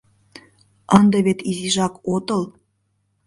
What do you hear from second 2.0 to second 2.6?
отыл!..